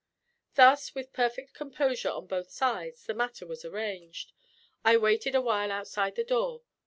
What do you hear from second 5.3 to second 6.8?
a while outside her door.